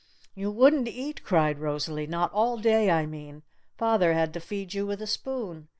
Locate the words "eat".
0.87-1.23